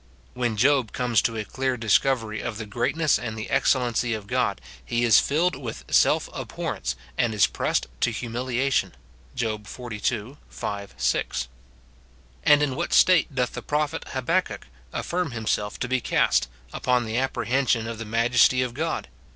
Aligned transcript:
When 0.33 0.57
Job 0.57 0.93
comes 0.93 1.21
to 1.21 1.37
a 1.37 1.45
clear 1.45 1.77
discovery 1.77 2.41
of 2.41 2.57
the 2.57 2.65
greatness 2.65 3.19
and 3.19 3.37
the 3.37 3.51
excellency 3.51 4.15
of 4.15 4.25
God, 4.25 4.59
he 4.83 5.03
is 5.03 5.19
filled 5.19 5.55
with 5.55 5.83
self 5.91 6.27
abhorrence 6.33 6.95
and 7.19 7.35
is 7.35 7.45
pressed 7.45 7.85
to 7.99 8.09
humili 8.09 8.57
ation, 8.59 8.95
Job 9.35 9.67
xlii. 9.67 10.37
5, 10.49 10.93
6. 10.97 11.47
And 12.43 12.63
in 12.63 12.75
what 12.75 12.93
state 12.93 13.35
doth 13.35 13.53
the 13.53 13.61
pro 13.61 13.85
phet 13.85 14.07
Habakkuk 14.07 14.65
aflBrm 14.91 15.33
himself 15.33 15.77
to 15.81 15.87
be 15.87 16.01
cast, 16.01 16.47
upon 16.73 17.05
the 17.05 17.19
ap 17.19 17.33
prehension 17.33 17.85
of 17.87 17.99
the 17.99 18.03
majesty 18.03 18.63
of 18.63 18.73
God 18.73 19.07